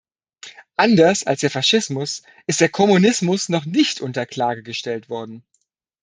[0.77, 5.43] Anders als der Faschismus ist der Kommunismus noch nicht unter Klage gestellt worden.